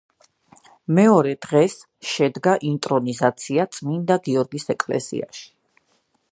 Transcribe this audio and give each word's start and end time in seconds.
მეორე 0.99 1.33
დღეს 1.47 1.75
შედგა 2.13 2.55
ინტრონიზაცია 2.71 3.67
წმინდა 3.77 4.21
გიორგის 4.29 4.69
ეკლესიაში. 4.79 5.49